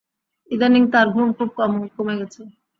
[0.51, 1.49] ইদানীং তার ঘুম খুব
[1.95, 2.41] কমে গেছে।